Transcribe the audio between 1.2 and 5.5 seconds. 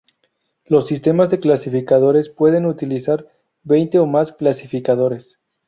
de clasificadores pueden utilizar veinte o más clasificadores.